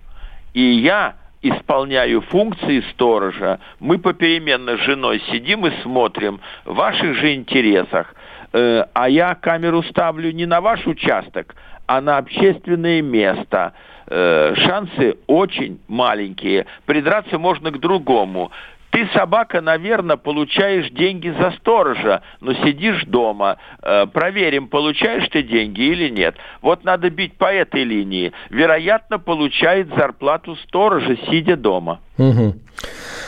[0.54, 3.60] И я исполняю функции сторожа.
[3.80, 8.14] Мы попеременно с женой сидим и смотрим в ваших же интересах.
[8.52, 11.56] Э, а я камеру ставлю не на ваш участок,
[11.88, 13.72] а на общественное место.
[14.08, 16.66] Э, шансы очень маленькие.
[16.86, 18.52] Придраться можно к другому.
[18.92, 23.58] Ты, собака, наверное, получаешь деньги за сторожа, но сидишь дома.
[23.84, 26.36] Э, проверим, получаешь ты деньги или нет.
[26.62, 28.32] Вот надо бить по этой линии.
[28.50, 32.00] Вероятно, получает зарплату сторожа, сидя дома.
[32.20, 32.62] Мгм.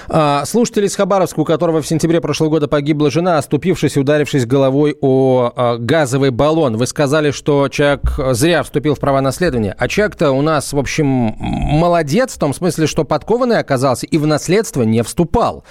[0.09, 4.45] А, слушатель из Хабаровска, у которого в сентябре прошлого года погибла жена, оступившись и ударившись
[4.45, 6.75] головой о а, газовый баллон.
[6.75, 8.01] Вы сказали, что человек
[8.31, 9.73] зря вступил в права наследования.
[9.77, 14.27] А человек-то у нас, в общем, молодец в том смысле, что подкованный оказался и в
[14.27, 15.63] наследство не вступал.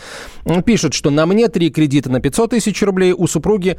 [0.46, 3.76] Он Пишет, что на мне три кредита на 500 тысяч рублей, у супруги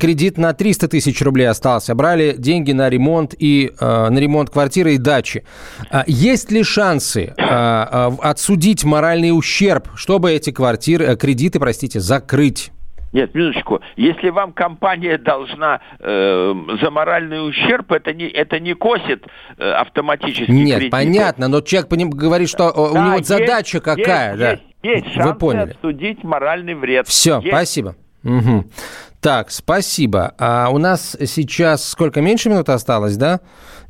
[0.00, 1.94] кредит на 300 тысяч рублей остался.
[1.94, 5.44] Брали деньги на ремонт и э, на ремонт квартиры и дачи.
[5.90, 8.10] А есть ли шансы э, э,
[8.72, 12.70] отсудить моральный ущерб, чтобы эти квартиры, э, кредиты, простите, закрыть?
[13.12, 13.80] Нет, минуточку.
[13.96, 19.26] Если вам компания должна э, за моральный ущерб, это не, это не косит
[19.58, 20.90] э, автоматически Нет, кредиты.
[20.90, 24.50] понятно, но человек поним- говорит, что э, у Да, него есть- задача какая, есть, да.
[24.52, 24.62] Есть,
[25.04, 25.70] есть Вы шансы поняли.
[25.72, 27.06] обсудить моральный вред.
[27.06, 27.48] Все, Есть.
[27.48, 27.96] спасибо.
[28.22, 28.70] Мгм.
[29.22, 30.34] Так, спасибо.
[30.36, 33.38] А у нас сейчас сколько, меньше минуты осталось, да?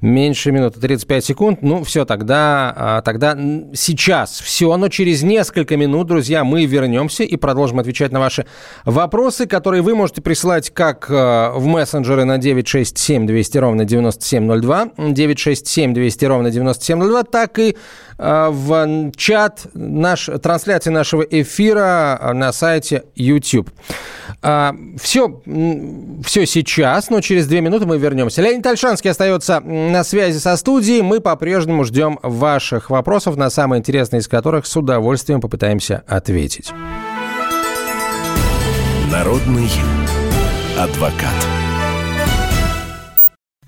[0.03, 1.63] Меньше минуты, 35 секунд.
[1.63, 3.35] Ну, все, тогда, а, тогда
[3.73, 8.45] сейчас все, но через несколько минут, друзья, мы вернемся и продолжим отвечать на ваши
[8.85, 15.95] вопросы, которые вы можете присылать как э, в мессенджеры на 967 200 ровно 9702, 967
[15.95, 17.77] 200 ровно 9702, так и
[18.19, 23.71] э, в чат наш, трансляции нашего эфира э, на сайте YouTube.
[25.01, 25.22] Все,
[26.25, 28.43] все сейчас, но через две минуты мы вернемся.
[28.43, 31.03] Леонид Альшанский остается на связи со студией.
[31.03, 36.73] Мы по-прежнему ждем ваших вопросов, на самые интересные из которых с удовольствием попытаемся ответить.
[39.11, 39.69] Народный
[40.79, 41.62] адвокат.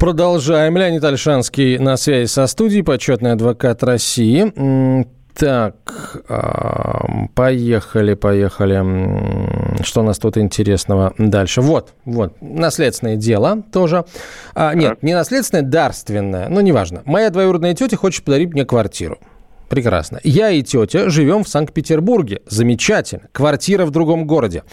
[0.00, 0.78] Продолжаем.
[0.78, 5.06] Леонид Альшанский на связи со студией, почетный адвокат России.
[5.34, 9.82] Так, ам, поехали, поехали.
[9.82, 11.60] Что у нас тут интересного дальше?
[11.60, 14.06] Вот, вот, наследственное дело тоже.
[14.54, 17.02] А, нет, не наследственное, дарственное, ну, неважно.
[17.04, 19.18] Моя двоюродная тетя хочет подарить мне квартиру.
[19.70, 20.18] Прекрасно.
[20.24, 22.40] Я и тетя живем в Санкт-Петербурге.
[22.48, 23.28] Замечательно.
[23.30, 24.64] Квартира в другом городе.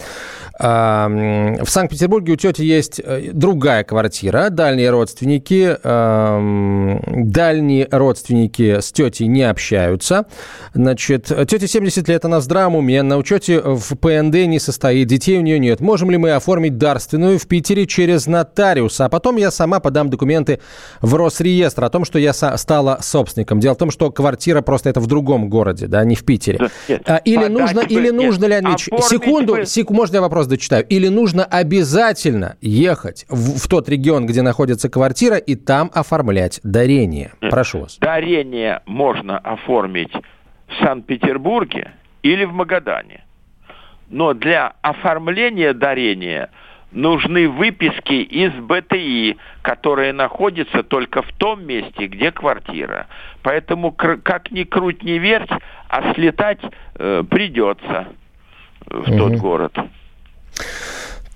[0.58, 4.50] А, В Санкт-Петербурге у тети есть э, другая квартира.
[4.50, 10.26] Дальние родственники, эм, дальние родственники с тетей не общаются.
[10.74, 15.38] Значит, тете 70 лет, она в здравом уме, на учете в ПНД не состоит, детей
[15.38, 15.78] у нее нет.
[15.78, 19.04] Можем ли мы оформить дарственную в Питере через нотариуса?
[19.04, 20.58] А потом я сама подам документы
[21.00, 23.60] в Росреестр о том, что я стала собственником.
[23.60, 26.58] Дело в том, что квартира просто это в другом городе, да, не в Питере.
[26.88, 30.16] Нет, А, Или подать нужно, бы- или нет, нужно, Леонид Ильич, секунду, бы- сек- можно
[30.16, 30.84] я вопрос дочитаю?
[30.88, 37.32] Или нужно обязательно ехать в, в тот регион, где находится квартира, и там оформлять дарение?
[37.40, 37.98] Прошу вас.
[37.98, 43.24] Дарение можно оформить в Санкт-Петербурге или в Магадане.
[44.10, 46.50] Но для оформления дарения
[46.92, 53.06] нужны выписки из БТИ, которые находятся только в том месте, где квартира.
[53.42, 55.50] Поэтому как ни круть, ни верть,
[55.88, 56.60] а слетать
[56.94, 58.08] э, придется
[58.86, 59.76] в тот город.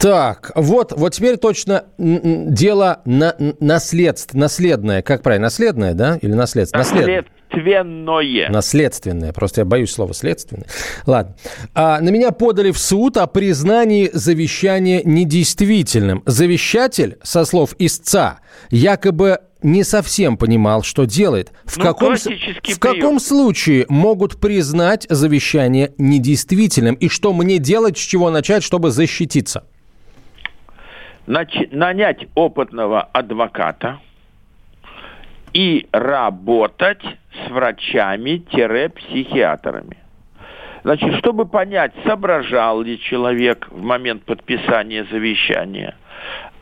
[0.02, 5.00] Так, вот, вот теперь точно дело на, наследств, наследное.
[5.00, 5.44] Как правильно?
[5.46, 6.18] Наследное, да?
[6.20, 6.76] Или наследство?
[6.78, 7.24] Наследное.
[7.52, 8.50] Наследственное.
[8.50, 9.32] Наследственное.
[9.32, 10.66] Просто я боюсь слова следственное.
[11.06, 11.36] Ладно.
[11.72, 16.24] А, на меня подали в суд о признании завещания недействительным.
[16.26, 18.40] Завещатель, со слов истца,
[18.70, 21.52] якобы не совсем понимал, что делает.
[21.64, 26.96] В, Ну, каком, в каком случае могут признать завещание недействительным?
[26.96, 29.64] И что мне делать, с чего начать, чтобы защититься?
[31.26, 34.00] Нач- нанять опытного адвоката
[35.52, 37.02] и работать
[37.32, 39.98] с врачами-психиатрами.
[40.82, 45.94] Значит, чтобы понять, соображал ли человек в момент подписания завещания,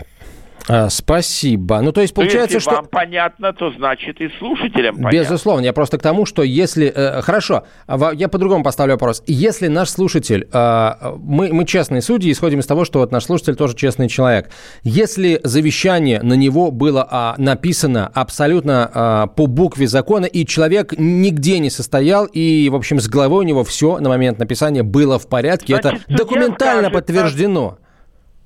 [0.70, 1.82] А, спасибо.
[1.82, 2.76] Ну, то есть получается, если что...
[2.76, 5.18] вам понятно, то значит и слушателям понятно.
[5.18, 5.64] Безусловно.
[5.64, 6.92] Я просто к тому, что если...
[6.94, 9.24] Э, хорошо, а я по-другому поставлю вопрос.
[9.28, 10.48] Если наш слушатель...
[10.52, 14.52] Э, мы, мы честные судьи, исходим из того, что вот наш слушатель тоже честный человек.
[14.84, 21.60] Если завещание на него было а, написано абсолютно а, по букве закона, и человек нигде
[21.60, 25.28] не состоял, и, в общем, с головой у него все на момент написания было в
[25.28, 27.78] порядке, Значит, это документально скажет, подтверждено.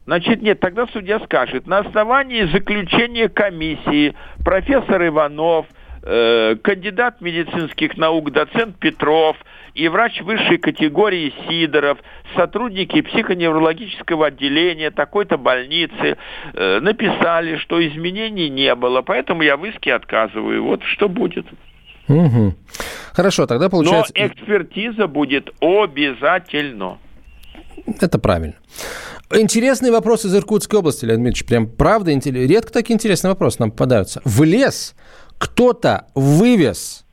[0.06, 5.68] Значит, нет, тогда судья скажет, на основании заключения комиссии профессор Иванов,
[6.04, 9.38] э, кандидат медицинских наук, доцент Петров
[9.76, 11.99] и врач высшей категории Сидоров,
[12.36, 16.18] сотрудники психоневрологического отделения такой-то больницы
[16.54, 20.64] э, написали, что изменений не было, поэтому я в иске отказываю.
[20.64, 21.45] Вот что будет.
[22.08, 22.56] Угу.
[23.14, 24.14] Хорошо, тогда получается...
[24.18, 26.97] Но экспертиза будет обязательно.
[27.99, 28.55] Это правильно.
[29.34, 31.47] Интересный вопрос из Иркутской области, Леонид Дмитриевич.
[31.47, 34.22] Прям правда, редко такие интересные вопросы нам попадаются.
[34.26, 34.93] В лес
[35.38, 37.05] кто-то вывез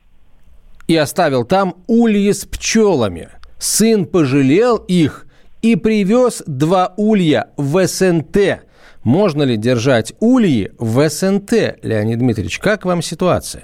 [0.87, 3.29] и оставил там ульи с пчелами.
[3.57, 5.27] Сын пожалел их
[5.61, 8.65] и привез два улья в СНТ.
[9.03, 12.59] Можно ли держать ульи в СНТ, Леонид Дмитриевич?
[12.59, 13.63] Как вам ситуация?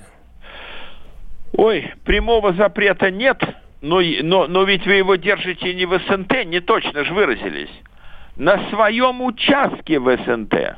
[1.57, 3.37] Ой, прямого запрета нет,
[3.85, 7.69] но, но, но ведь вы его держите не в СНТ, не точно же выразились
[8.35, 10.77] на своем участке в СНТ.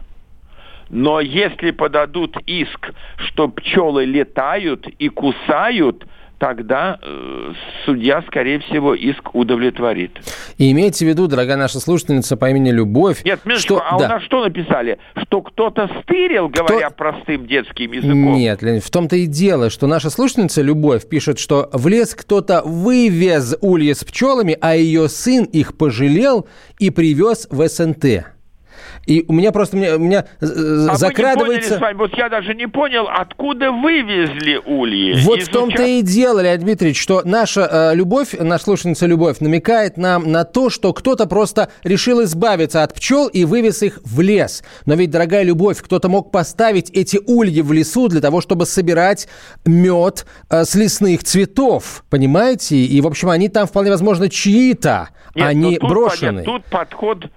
[0.90, 6.06] Но если подадут иск, что пчелы летают и кусают,
[6.38, 7.54] тогда э,
[7.86, 10.12] судья, скорее всего, иск удовлетворит.
[10.58, 13.24] И имейте в виду, дорогая наша слушательница по имени Любовь...
[13.24, 13.84] Нет, минуточку, что...
[13.86, 14.06] а да.
[14.06, 15.00] у нас что написали?
[15.16, 16.98] Что кто-то стырил, говоря Кто...
[16.98, 18.34] простым детским языком?
[18.34, 22.62] Нет, Леонид, в том-то и дело, что наша слушательница Любовь пишет, что в лес кто-то
[22.64, 26.48] вывез ульи с пчелами, а ее сын их пожалел
[26.80, 28.37] и привез в СНТ.
[29.08, 31.76] И у меня просто у меня, у меня а закрадывается...
[31.76, 35.22] с вами, вот я даже не понял, откуда вывезли ульи.
[35.24, 39.96] Вот в том-то и дело, Леонид Дмитриевич, что наша э, любовь, наша слушательница любовь намекает
[39.96, 44.62] нам на то, что кто-то просто решил избавиться от пчел и вывез их в лес.
[44.86, 49.30] Но ведь, дорогая любовь, кто-то мог поставить эти ульи в лесу для того, чтобы собирать
[49.66, 52.76] мед э, с лесных цветов, понимаете?
[52.76, 56.40] И, в общем, они там вполне возможно чьи-то, они тут, брошены.
[56.40, 57.28] Нет, тут подход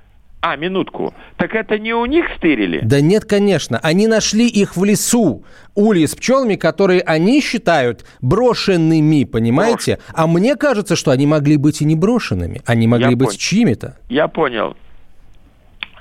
[0.42, 1.12] а, минутку.
[1.36, 2.80] Так это не у них стырили?
[2.82, 3.78] Да нет, конечно.
[3.82, 5.44] Они нашли их в лесу.
[5.74, 9.96] Ульи с пчелами, которые они считают брошенными, понимаете?
[9.96, 10.14] Брош...
[10.14, 12.62] А мне кажется, что они могли быть и не брошенными.
[12.64, 13.98] Они могли Я быть чьими-то.
[14.08, 14.76] Я понял.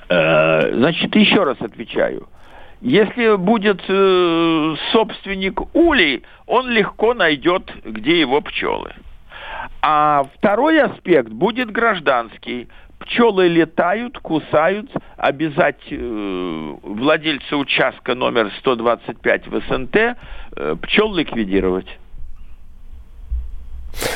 [0.08, 2.26] Э, значит, еще раз отвечаю.
[2.80, 8.94] Если будет э, собственник улей, он легко найдет, где его пчелы.
[9.82, 12.68] А второй аспект будет гражданский
[13.00, 21.98] пчелы летают, кусают, обязать э, владельца участка номер 125 в СНТ э, пчел ликвидировать.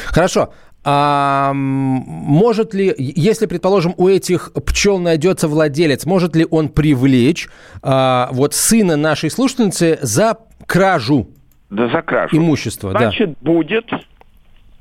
[0.07, 0.53] Хорошо.
[0.87, 7.49] А может ли, если, предположим, у этих пчел найдется владелец, может ли он привлечь
[7.83, 11.29] а, вот сына нашей слушательницы за кражу?
[11.71, 12.37] Да, за кражу.
[12.37, 13.37] Имущества, Значит, да.
[13.41, 13.87] будет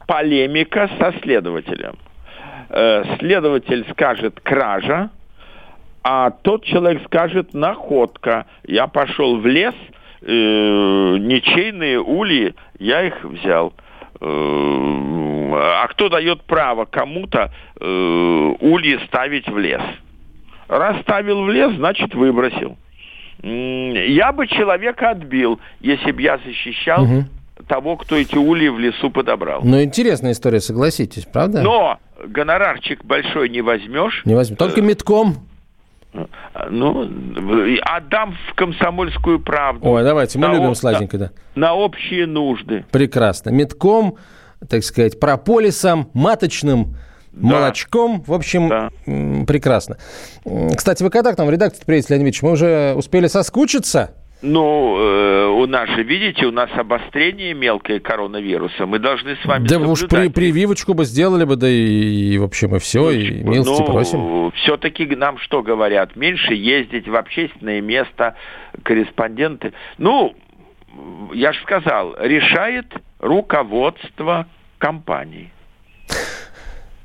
[0.05, 1.97] полемика со следователем.
[2.75, 5.11] Э, следователь скажет кража,
[6.03, 8.47] а тот человек скажет находка.
[8.63, 9.75] Я пошел в лес,
[10.21, 13.73] э, ничейные ульи, я их взял.
[14.19, 14.25] Э,
[15.55, 17.85] а кто дает право кому-то э,
[18.59, 19.83] ульи ставить в лес?
[20.67, 22.75] Раз ставил в лес, значит выбросил.
[23.43, 27.25] Я бы человека отбил, если бы я защищал угу.
[27.67, 29.61] того, кто эти ульи в лесу подобрал.
[29.63, 31.61] Ну, интересная история, согласитесь, правда?
[31.61, 34.21] Но гонорарчик большой не возьмешь.
[34.25, 34.57] Не возьмешь.
[34.57, 35.47] Только э, метком.
[36.69, 37.09] Ну,
[37.81, 39.87] отдам в комсомольскую правду.
[39.89, 41.31] Ой, давайте, мы на любим сладенько, да.
[41.55, 42.85] На общие нужды.
[42.91, 43.49] Прекрасно.
[43.49, 44.17] Метком,
[44.69, 46.95] так сказать, прополисом, маточным
[47.31, 47.55] да.
[47.55, 48.23] молочком.
[48.25, 48.89] В общем, да.
[49.47, 49.97] прекрасно.
[50.75, 52.43] Кстати, вы когда к нам в редакцию приедете, Леонид Ильич?
[52.43, 54.13] Мы уже успели соскучиться?
[54.43, 58.85] Ну, э, у нас же, видите, у нас обострение мелкое коронавируса.
[58.85, 62.43] Мы должны с вами Да уж при, прививочку бы сделали бы, да и, и в
[62.43, 64.51] общем, и все, и милости ну, просим.
[64.51, 66.17] Все-таки нам что говорят?
[66.17, 68.35] Меньше ездить в общественное место,
[68.83, 69.71] корреспонденты.
[69.97, 70.35] Ну,
[71.33, 72.87] я же сказал, решает
[73.19, 75.53] руководство компании.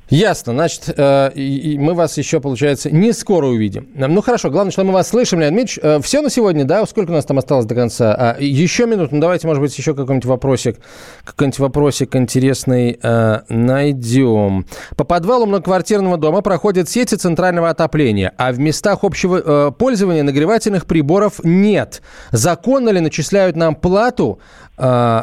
[0.09, 0.53] Ясно.
[0.53, 1.31] Значит, э,
[1.77, 3.87] мы вас еще, получается, не скоро увидим.
[3.95, 4.49] Ну, хорошо.
[4.49, 5.79] Главное, что мы вас слышим, Леонид Ильич.
[5.81, 6.85] Э, все на сегодня, да?
[6.85, 8.15] Сколько у нас там осталось до конца?
[8.17, 9.15] А, еще минуту.
[9.15, 10.77] Ну, давайте, может быть, еще какой-нибудь вопросик,
[11.23, 14.65] какой-нибудь вопросик интересный э, найдем.
[14.95, 20.85] По подвалу многоквартирного дома проходят сети центрального отопления, а в местах общего э, пользования нагревательных
[20.85, 22.01] приборов нет.
[22.31, 24.39] Законно ли начисляют нам плату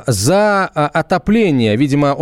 [0.07, 2.15] за э, отопление, видимо,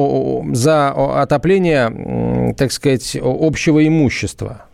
[0.55, 0.91] за
[1.23, 4.67] отопление так сказать, общего имущества?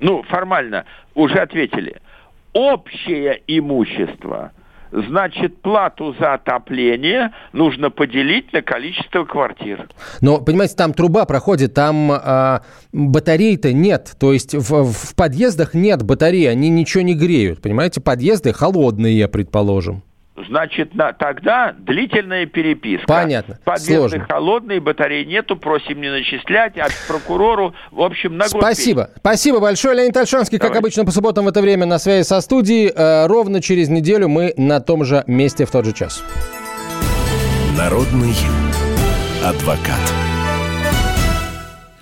[0.00, 0.84] Ну, формально
[1.14, 2.00] уже ответили.
[2.52, 4.52] Общее имущество–
[4.94, 9.88] значит, плату за отопление нужно поделить на количество квартир.
[10.20, 12.60] Но, понимаете, там труба проходит, там э,
[12.92, 14.14] батарей-то нет.
[14.18, 17.60] То есть в, в подъездах нет батареи, они ничего не греют.
[17.60, 20.02] Понимаете, подъезды холодные, предположим.
[20.36, 23.06] Значит, на, тогда длительная переписка.
[23.06, 23.58] Понятно.
[23.64, 24.26] Подъезды Сложно.
[24.28, 29.04] холодные, батареи нету, просим не начислять, а прокурору, в общем, на Спасибо.
[29.04, 29.18] Вперед.
[29.20, 29.94] Спасибо большое.
[29.94, 32.92] Леонид Альшанский, как обычно, по субботам в это время на связи со студией.
[32.94, 36.24] Э, ровно через неделю мы на том же месте в тот же час.
[37.78, 38.34] Народный
[39.44, 40.33] адвокат.